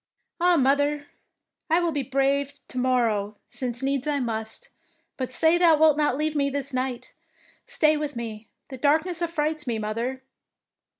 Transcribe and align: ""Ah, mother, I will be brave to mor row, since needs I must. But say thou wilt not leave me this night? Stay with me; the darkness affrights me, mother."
""Ah, 0.41 0.57
mother, 0.57 1.05
I 1.69 1.79
will 1.79 1.91
be 1.91 2.01
brave 2.01 2.53
to 2.69 2.79
mor 2.79 3.03
row, 3.05 3.35
since 3.47 3.83
needs 3.83 4.07
I 4.07 4.19
must. 4.19 4.69
But 5.15 5.29
say 5.29 5.59
thou 5.59 5.77
wilt 5.77 5.95
not 5.95 6.17
leave 6.17 6.35
me 6.35 6.49
this 6.49 6.73
night? 6.73 7.13
Stay 7.67 7.97
with 7.97 8.15
me; 8.15 8.47
the 8.69 8.79
darkness 8.79 9.21
affrights 9.21 9.67
me, 9.67 9.77
mother." 9.77 10.23